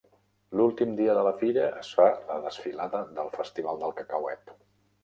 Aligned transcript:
L'últim 0.61 0.95
dia 0.99 1.15
de 1.17 1.25
la 1.27 1.33
fira, 1.41 1.67
es 1.83 1.91
fa 1.99 2.09
la 2.33 2.41
desfilada 2.47 3.07
del 3.21 3.31
festival 3.39 3.83
del 3.85 3.97
cacauet. 4.03 4.57